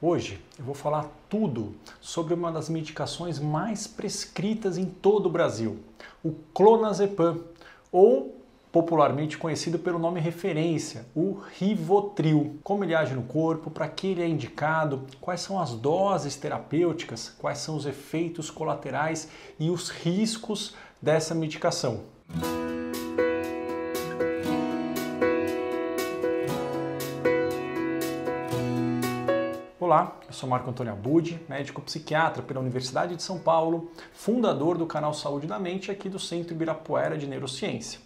[0.00, 5.80] Hoje eu vou falar tudo sobre uma das medicações mais prescritas em todo o Brasil,
[6.22, 7.40] o clonazepam,
[7.90, 8.36] ou
[8.70, 12.60] popularmente conhecido pelo nome referência, o Rivotril.
[12.62, 17.34] Como ele age no corpo, para que ele é indicado, quais são as doses terapêuticas,
[17.36, 19.28] quais são os efeitos colaterais
[19.58, 22.02] e os riscos dessa medicação.
[29.88, 34.84] Olá, eu sou Marco Antônio Abud, médico psiquiatra pela Universidade de São Paulo, fundador do
[34.84, 37.98] canal Saúde da Mente aqui do Centro Ibirapuera de Neurociência.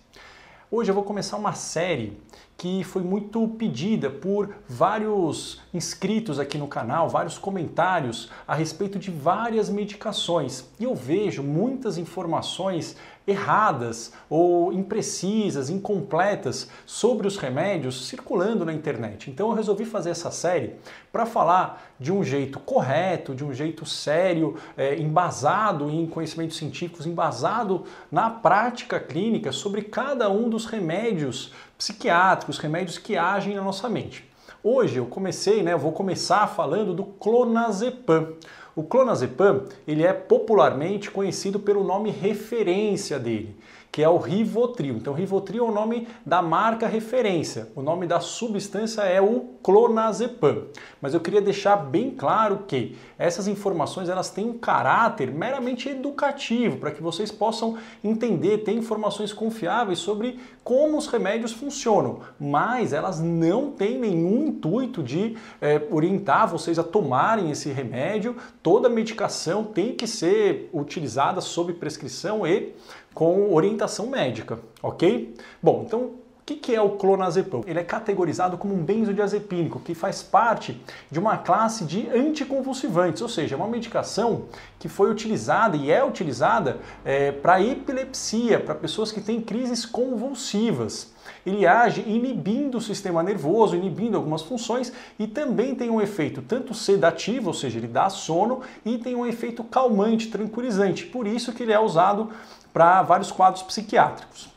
[0.70, 2.16] Hoje eu vou começar uma série
[2.56, 9.10] que foi muito pedida por vários inscritos aqui no canal, vários comentários a respeito de
[9.10, 10.64] várias medicações.
[10.78, 19.30] E eu vejo muitas informações erradas ou imprecisas, incompletas sobre os remédios circulando na internet.
[19.30, 20.74] Então eu resolvi fazer essa série
[21.12, 27.06] para falar de um jeito correto, de um jeito sério, é, embasado em conhecimentos científicos,
[27.06, 33.88] embasado na prática clínica sobre cada um dos remédios psiquiátricos, remédios que agem na nossa
[33.88, 34.24] mente.
[34.62, 38.34] Hoje eu comecei, né, eu vou começar falando do clonazepam.
[38.76, 43.56] O clonazepam, ele é popularmente conhecido pelo nome referência dele,
[43.92, 44.96] que é o Rivotril.
[44.96, 47.68] Então, Rivotril é o nome da marca referência.
[47.76, 50.64] O nome da substância é o clonazepam.
[50.98, 56.78] Mas eu queria deixar bem claro que essas informações elas têm um caráter meramente educativo,
[56.78, 62.20] para que vocês possam entender, ter informações confiáveis sobre como os remédios funcionam.
[62.40, 68.36] Mas elas não têm nenhum intuito de é, orientar vocês a tomarem esse remédio.
[68.62, 72.72] Toda medicação tem que ser utilizada sob prescrição e
[73.14, 75.34] com orientação médica, ok?
[75.62, 76.00] Bom, então
[76.42, 77.62] o que é o clonazepam?
[77.66, 80.78] Ele é categorizado como um benzodiazepínico, que faz parte
[81.10, 84.46] de uma classe de anticonvulsivantes, ou seja, é uma medicação
[84.78, 91.12] que foi utilizada e é utilizada é, para epilepsia, para pessoas que têm crises convulsivas.
[91.46, 96.74] Ele age inibindo o sistema nervoso, inibindo algumas funções e também tem um efeito tanto
[96.74, 101.06] sedativo, ou seja, ele dá sono, e tem um efeito calmante, tranquilizante.
[101.06, 102.30] Por isso que ele é usado
[102.72, 104.50] para vários quadros psiquiátricos.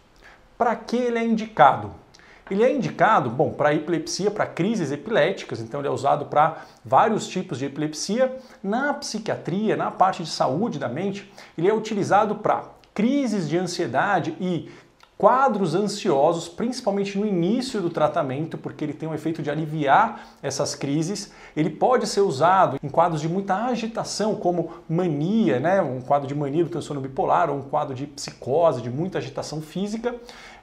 [0.57, 1.91] Para que ele é indicado?
[2.49, 7.27] Ele é indicado, bom, para epilepsia, para crises epiléticas, então ele é usado para vários
[7.27, 8.37] tipos de epilepsia.
[8.61, 14.37] Na psiquiatria, na parte de saúde da mente, ele é utilizado para crises de ansiedade
[14.39, 14.69] e
[15.17, 20.75] quadros ansiosos, principalmente no início do tratamento, porque ele tem um efeito de aliviar essas
[20.75, 21.31] crises.
[21.55, 25.81] Ele pode ser usado em quadros de muita agitação, como mania, né?
[25.81, 29.61] um quadro de mania do transtorno bipolar, ou um quadro de psicose, de muita agitação
[29.61, 30.13] física.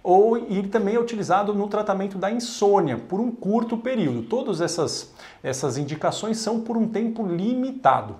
[0.02, 4.22] Ou ele também é utilizado no tratamento da insônia por um curto período.
[4.22, 8.16] Todas essas, essas indicações são por um tempo limitado.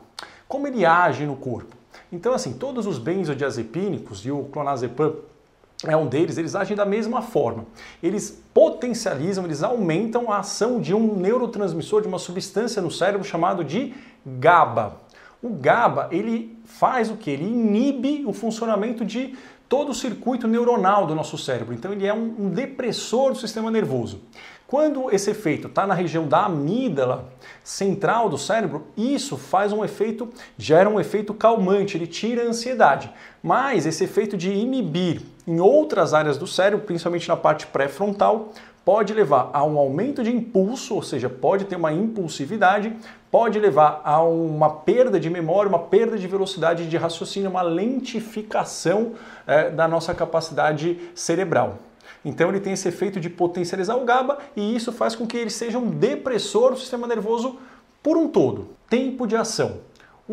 [0.48, 1.76] Como ele age no corpo?
[2.10, 5.14] Então, assim, todos os benzodiazepínicos e o clonazepam
[5.86, 7.66] é um deles, eles agem da mesma forma.
[8.02, 13.64] Eles potencializam, eles aumentam a ação de um neurotransmissor, de uma substância no cérebro chamado
[13.64, 13.92] de
[14.24, 14.96] GABA.
[15.42, 17.30] O GABA, ele faz o que?
[17.30, 19.34] Ele inibe o funcionamento de
[19.68, 21.74] todo o circuito neuronal do nosso cérebro.
[21.74, 24.20] Então ele é um, depressor do sistema nervoso.
[24.66, 27.32] Quando esse efeito está na região da amígdala
[27.64, 33.10] central do cérebro, isso faz um efeito, gera um efeito calmante, ele tira a ansiedade.
[33.42, 38.52] Mas esse efeito de inibir em outras áreas do cérebro, principalmente na parte pré-frontal,
[38.84, 42.94] pode levar a um aumento de impulso, ou seja, pode ter uma impulsividade,
[43.30, 49.12] pode levar a uma perda de memória, uma perda de velocidade de raciocínio, uma lentificação
[49.46, 51.78] é, da nossa capacidade cerebral.
[52.24, 55.50] Então ele tem esse efeito de potencializar o GABA e isso faz com que ele
[55.50, 57.58] seja um depressor do sistema nervoso
[58.02, 58.68] por um todo.
[58.88, 59.78] Tempo de ação.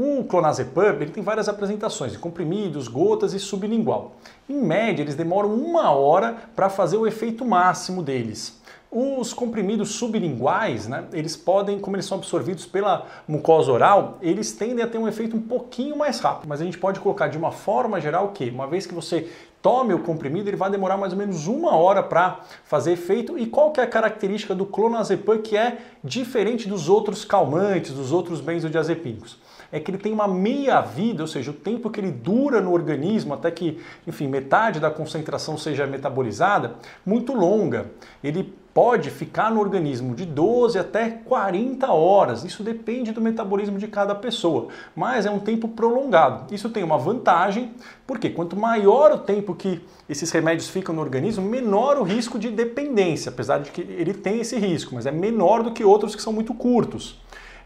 [0.01, 4.13] O clonazepam ele tem várias apresentações, comprimidos, gotas e sublingual.
[4.47, 8.61] Em média, eles demoram uma hora para fazer o efeito máximo deles.
[8.89, 14.81] Os comprimidos sublinguais, né, eles podem, como eles são absorvidos pela mucosa oral, eles tendem
[14.81, 16.47] a ter um efeito um pouquinho mais rápido.
[16.47, 19.29] Mas a gente pode colocar de uma forma geral que, uma vez que você
[19.61, 23.37] tome o comprimido, ele vai demorar mais ou menos uma hora para fazer efeito.
[23.37, 28.13] E qual que é a característica do clonazepam que é diferente dos outros calmantes, dos
[28.13, 29.37] outros benzodiazepínicos?
[29.71, 33.33] É que ele tem uma meia-vida, ou seja, o tempo que ele dura no organismo
[33.33, 36.75] até que, enfim, metade da concentração seja metabolizada,
[37.05, 37.91] muito longa.
[38.23, 42.43] Ele pode ficar no organismo de 12 até 40 horas.
[42.43, 46.53] Isso depende do metabolismo de cada pessoa, mas é um tempo prolongado.
[46.53, 47.73] Isso tem uma vantagem,
[48.07, 52.49] porque quanto maior o tempo que esses remédios ficam no organismo, menor o risco de
[52.49, 56.21] dependência, apesar de que ele tem esse risco, mas é menor do que outros que
[56.21, 57.19] são muito curtos.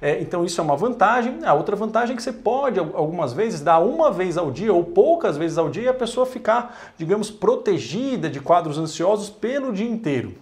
[0.04, 1.40] É, então isso é uma vantagem.
[1.46, 4.84] A outra vantagem é que você pode, algumas vezes, dar uma vez ao dia ou
[4.84, 9.88] poucas vezes ao dia e a pessoa ficar, digamos, protegida de quadros ansiosos pelo dia
[9.88, 10.34] inteiro.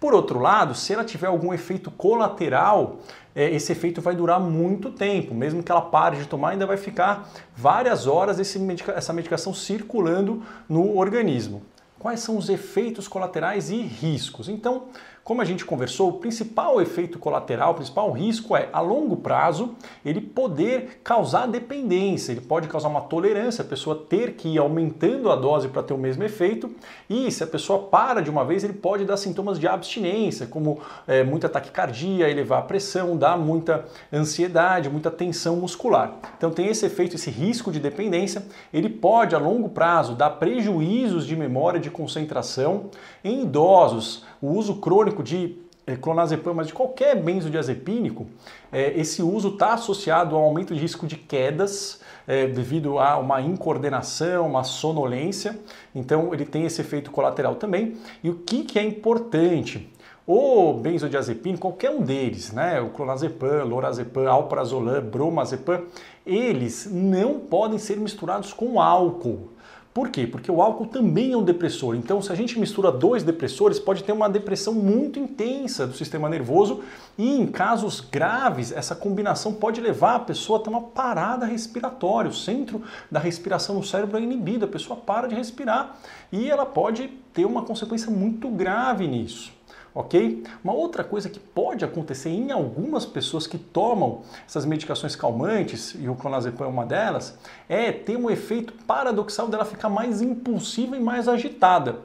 [0.00, 3.00] Por outro lado, se ela tiver algum efeito colateral,
[3.34, 5.34] é, esse efeito vai durar muito tempo.
[5.34, 10.96] Mesmo que ela pare de tomar, ainda vai ficar várias horas essa medicação circulando no
[10.96, 11.60] organismo.
[12.00, 14.48] Quais são os efeitos colaterais e riscos?
[14.48, 14.84] Então,
[15.22, 19.74] como a gente conversou, o principal efeito colateral, o principal risco é, a longo prazo,
[20.04, 25.30] ele poder causar dependência, ele pode causar uma tolerância, a pessoa ter que ir aumentando
[25.30, 26.74] a dose para ter o mesmo efeito,
[27.08, 30.80] e se a pessoa para de uma vez, ele pode dar sintomas de abstinência, como
[31.06, 36.16] é, muita taquicardia, elevar a pressão, dar muita ansiedade, muita tensão muscular.
[36.38, 38.42] Então tem esse efeito, esse risco de dependência,
[38.72, 42.90] ele pode a longo prazo dar prejuízos de memória, de concentração
[43.22, 48.26] em idosos, o uso crônico de eh, clonazepam, mas de qualquer benzodiazepínico,
[48.72, 53.40] eh, esse uso está associado ao aumento de risco de quedas eh, devido a uma
[53.40, 55.58] incoordenação, uma sonolência.
[55.94, 57.96] Então ele tem esse efeito colateral também.
[58.22, 59.90] E o que, que é importante?
[60.26, 65.82] O benzodiazepínico, qualquer um deles, né, o clonazepam, lorazepam, alprazolam, bromazepam,
[66.24, 69.48] eles não podem ser misturados com álcool.
[69.92, 70.24] Por quê?
[70.24, 71.96] Porque o álcool também é um depressor.
[71.96, 76.28] Então, se a gente mistura dois depressores, pode ter uma depressão muito intensa do sistema
[76.28, 76.80] nervoso
[77.18, 82.30] e, em casos graves, essa combinação pode levar a pessoa a ter uma parada respiratória.
[82.30, 85.96] O centro da respiração no cérebro é inibido, a pessoa para de respirar
[86.30, 89.59] e ela pode ter uma consequência muito grave nisso
[89.94, 90.44] ok?
[90.62, 96.08] Uma outra coisa que pode acontecer em algumas pessoas que tomam essas medicações calmantes, e
[96.08, 97.38] o clonazepam é uma delas,
[97.68, 102.00] é ter um efeito paradoxal dela ficar mais impulsiva e mais agitada.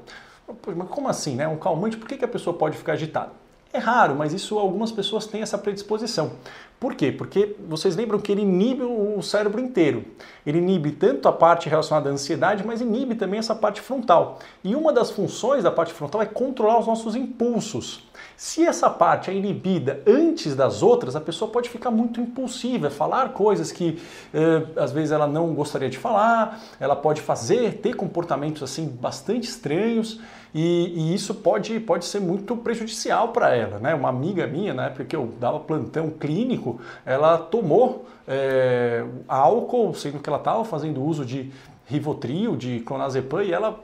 [0.75, 1.47] Mas como assim, né?
[1.47, 3.31] Um calmante, por que, a pessoa pode ficar agitada?
[3.75, 6.31] É raro, mas isso algumas pessoas têm essa predisposição.
[6.79, 7.11] Por quê?
[7.11, 10.05] Porque vocês lembram que ele inibe o cérebro inteiro.
[10.47, 14.39] Ele inibe tanto a parte relacionada à ansiedade, mas inibe também essa parte frontal.
[14.63, 18.07] E uma das funções da parte frontal é controlar os nossos impulsos.
[18.37, 23.33] Se essa parte é inibida antes das outras, a pessoa pode ficar muito impulsiva, falar
[23.33, 24.01] coisas que
[24.33, 29.49] eh, às vezes ela não gostaria de falar, ela pode fazer, ter comportamentos assim bastante
[29.49, 30.21] estranhos
[30.57, 33.77] e, e isso pode, pode ser muito prejudicial para ela.
[33.77, 33.93] Né?
[33.93, 40.19] Uma amiga minha, na época que eu dava plantão clínico, ela tomou é, álcool, sendo
[40.19, 41.51] que ela estava fazendo uso de
[41.85, 43.77] Rivotril, de clonazepam, e ela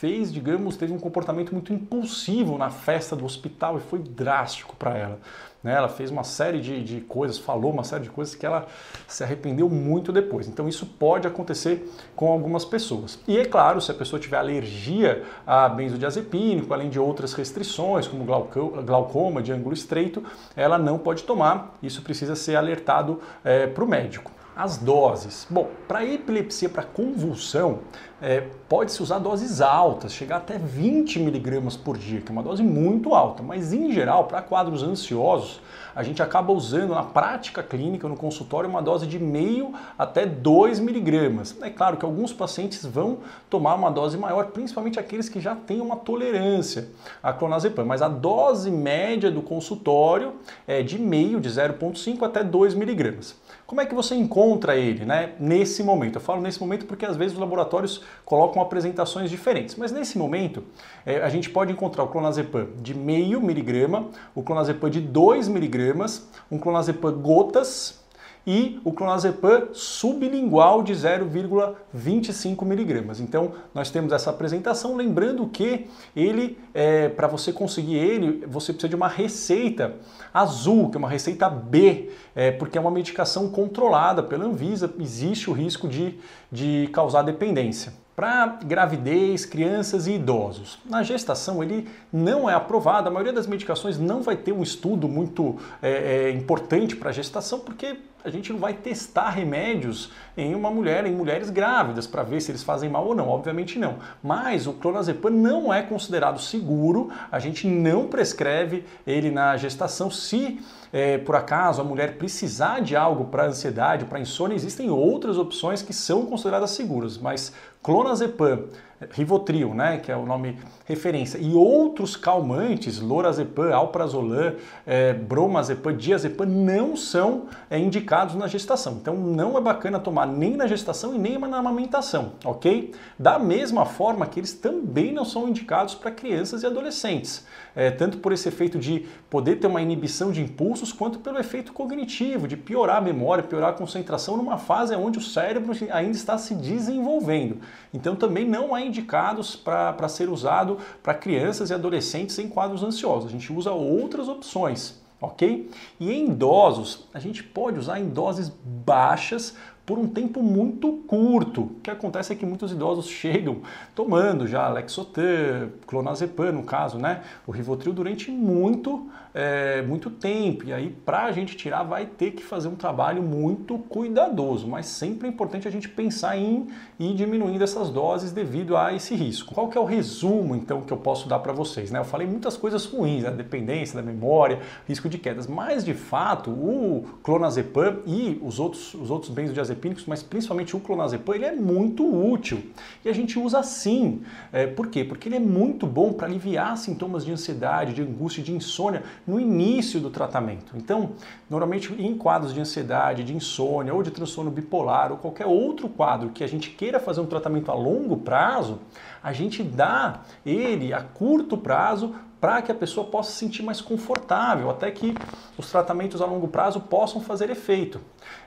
[0.00, 4.96] fez, digamos, teve um comportamento muito impulsivo na festa do hospital e foi drástico para
[4.96, 5.18] ela.
[5.62, 5.74] Né?
[5.74, 8.66] Ela fez uma série de, de coisas, falou uma série de coisas que ela
[9.06, 10.48] se arrependeu muito depois.
[10.48, 11.86] Então isso pode acontecer
[12.16, 13.18] com algumas pessoas.
[13.28, 18.24] E é claro, se a pessoa tiver alergia a benzodiazepínico, além de outras restrições, como
[18.24, 20.24] glaucoma de ângulo estreito,
[20.56, 21.76] ela não pode tomar.
[21.82, 24.32] Isso precisa ser alertado é, para o médico.
[24.60, 25.46] As doses.
[25.48, 27.78] Bom, para epilepsia, para convulsão,
[28.20, 32.62] é, pode-se usar doses altas, chegar até 20 miligramas por dia, que é uma dose
[32.62, 35.62] muito alta, mas em geral, para quadros ansiosos,
[35.96, 40.78] a gente acaba usando na prática clínica, no consultório, uma dose de meio até 2
[40.78, 41.56] miligramas.
[41.62, 45.80] É claro que alguns pacientes vão tomar uma dose maior, principalmente aqueles que já têm
[45.80, 46.88] uma tolerância
[47.22, 50.34] à clonazepam, mas a dose média do consultório
[50.68, 53.34] é de meio, de 0,5 até 2 miligramas.
[53.70, 56.16] Como é que você encontra ele né, nesse momento?
[56.16, 60.64] Eu falo nesse momento porque às vezes os laboratórios colocam apresentações diferentes, mas nesse momento
[61.06, 66.28] é, a gente pode encontrar o clonazepam de meio miligrama, o clonazepam de 2 miligramas,
[66.50, 67.99] um clonazepam gotas
[68.46, 73.20] e o clonazepam sublingual de 0,25 miligramas.
[73.20, 78.88] Então nós temos essa apresentação, lembrando que ele, é, para você conseguir ele, você precisa
[78.88, 79.94] de uma receita
[80.32, 85.50] azul, que é uma receita B, é, porque é uma medicação controlada pela Anvisa, existe
[85.50, 86.18] o risco de,
[86.50, 90.78] de causar dependência para gravidez, crianças e idosos.
[90.84, 95.08] Na gestação ele não é aprovado, a maioria das medicações não vai ter um estudo
[95.08, 95.90] muito é,
[96.26, 101.06] é, importante para a gestação, porque a gente não vai testar remédios em uma mulher,
[101.06, 103.96] em mulheres grávidas, para ver se eles fazem mal ou não, obviamente não.
[104.22, 110.10] Mas o clonazepam não é considerado seguro, a gente não prescreve ele na gestação.
[110.10, 110.60] Se
[110.92, 115.82] é, por acaso a mulher precisar de algo para ansiedade, para insônia, existem outras opções
[115.82, 118.64] que são consideradas seguras, mas clonazepam
[119.12, 126.46] Rivotril, né, que é o nome referência, e outros calmantes, lorazepam, alprazolam, é, bromazepam, diazepam,
[126.46, 128.98] não são é, indicados na gestação.
[129.00, 132.92] Então não é bacana tomar nem na gestação e nem na amamentação, ok?
[133.18, 138.18] Da mesma forma que eles também não são indicados para crianças e adolescentes, é, tanto
[138.18, 142.56] por esse efeito de poder ter uma inibição de impulsos, quanto pelo efeito cognitivo, de
[142.56, 147.58] piorar a memória, piorar a concentração numa fase onde o cérebro ainda está se desenvolvendo.
[147.94, 153.28] Então também não há indicados para ser usado para crianças e adolescentes em quadros ansiosos.
[153.28, 155.70] A gente usa outras opções, ok?
[155.98, 159.56] E em idosos, a gente pode usar em doses baixas
[159.90, 161.62] por um tempo muito curto.
[161.62, 163.56] O que acontece é que muitos idosos chegam
[163.92, 170.64] tomando já Lexotan, clonazepam no caso, né, o Rivotril durante muito, é, muito tempo.
[170.64, 174.86] E aí para a gente tirar vai ter que fazer um trabalho muito cuidadoso, mas
[174.86, 179.52] sempre é importante a gente pensar em ir diminuindo essas doses devido a esse risco.
[179.52, 181.90] Qual que é o resumo então que eu posso dar para vocês?
[181.90, 181.98] Né?
[181.98, 186.48] Eu falei muitas coisas ruins, a dependência da memória, risco de quedas, mas de fato
[186.48, 189.32] o clonazepam e os outros, os outros
[189.80, 192.62] benzodiazepínicos mas principalmente o clonazepam, ele é muito útil.
[193.04, 194.22] E a gente usa sim.
[194.52, 195.04] É, por quê?
[195.04, 199.40] Porque ele é muito bom para aliviar sintomas de ansiedade, de angústia, de insônia no
[199.40, 200.76] início do tratamento.
[200.76, 201.12] Então,
[201.48, 206.30] normalmente em quadros de ansiedade, de insônia ou de transtorno bipolar ou qualquer outro quadro
[206.30, 208.78] que a gente queira fazer um tratamento a longo prazo,
[209.22, 213.80] a gente dá ele a curto prazo para que a pessoa possa se sentir mais
[213.80, 215.14] confortável, até que
[215.58, 218.00] os tratamentos a longo prazo possam fazer efeito.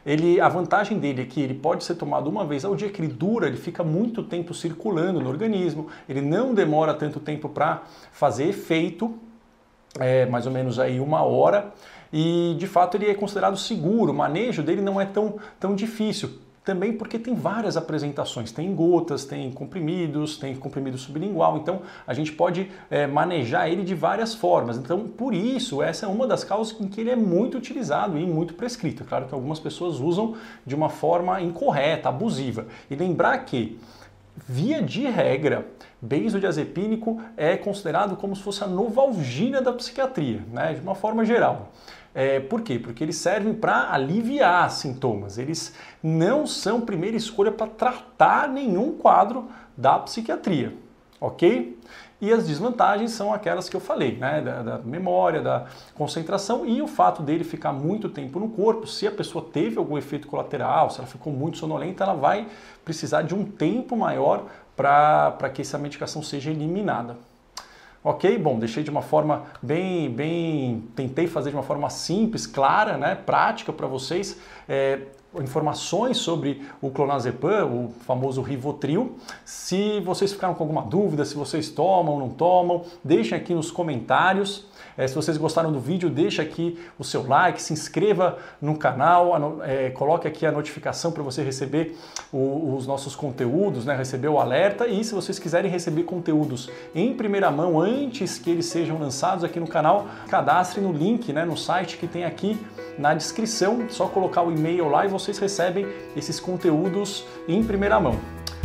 [0.05, 3.01] Ele, a vantagem dele é que ele pode ser tomado uma vez ao dia, que
[3.01, 7.83] ele dura, ele fica muito tempo circulando no organismo, ele não demora tanto tempo para
[8.11, 9.13] fazer efeito,
[9.99, 11.71] é, mais ou menos aí uma hora,
[12.11, 16.42] e de fato ele é considerado seguro, o manejo dele não é tão, tão difícil.
[16.63, 22.31] Também porque tem várias apresentações, tem gotas, tem comprimidos, tem comprimido sublingual, então a gente
[22.31, 24.77] pode é, manejar ele de várias formas.
[24.77, 28.25] Então, por isso, essa é uma das causas em que ele é muito utilizado e
[28.25, 29.03] muito prescrito.
[29.03, 32.65] Claro que algumas pessoas usam de uma forma incorreta, abusiva.
[32.89, 33.77] E lembrar que
[34.47, 35.67] Via de regra,
[36.01, 40.73] benzodiazepínico é considerado como se fosse a novalgina da psiquiatria, né?
[40.73, 41.71] de uma forma geral.
[42.15, 42.77] É, por quê?
[42.77, 45.37] Porque eles servem para aliviar sintomas.
[45.37, 50.75] Eles não são primeira escolha para tratar nenhum quadro da psiquiatria,
[51.19, 51.79] ok?
[52.21, 54.41] E as desvantagens são aquelas que eu falei, né?
[54.41, 55.65] Da, da, memória, da
[55.95, 58.87] concentração e o fato dele ficar muito tempo no corpo.
[58.87, 62.47] Se a pessoa teve algum efeito colateral, se ela ficou muito sonolenta, ela vai
[62.85, 67.17] precisar de um tempo maior para que essa medicação seja eliminada.
[68.03, 68.37] Ok?
[68.37, 73.15] Bom, deixei de uma forma bem, bem, tentei fazer de uma forma simples, clara, né,
[73.15, 74.37] prática para vocês.
[74.67, 74.99] É,
[75.41, 79.17] informações sobre o clonazepam, o famoso Rivotril.
[79.45, 83.71] Se vocês ficaram com alguma dúvida, se vocês tomam ou não tomam, deixem aqui nos
[83.71, 84.65] comentários.
[84.97, 89.33] É, se vocês gostaram do vídeo, deixa aqui o seu like, se inscreva no canal,
[89.63, 91.97] é, coloque aqui a notificação para você receber
[92.31, 94.87] o, os nossos conteúdos, né, receber o alerta.
[94.87, 99.59] E se vocês quiserem receber conteúdos em primeira mão antes que eles sejam lançados aqui
[99.59, 102.57] no canal, cadastre no link, né, no site que tem aqui
[102.97, 103.85] na descrição.
[103.89, 108.19] Só colocar o e-mail lá e vocês recebem esses conteúdos em primeira mão.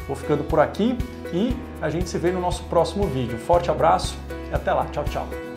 [0.06, 0.96] Vou ficando por aqui
[1.32, 3.38] e a gente se vê no nosso próximo vídeo.
[3.38, 4.18] Forte abraço
[4.50, 4.86] e até lá.
[4.86, 5.47] Tchau, tchau.